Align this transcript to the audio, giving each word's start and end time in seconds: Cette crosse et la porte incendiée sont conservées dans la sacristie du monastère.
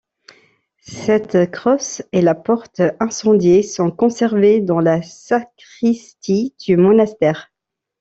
Cette 1.03 1.51
crosse 1.51 2.01
et 2.11 2.23
la 2.23 2.33
porte 2.33 2.81
incendiée 2.99 3.61
sont 3.61 3.91
conservées 3.91 4.59
dans 4.59 4.79
la 4.79 5.03
sacristie 5.03 6.55
du 6.65 6.75
monastère. 6.75 7.51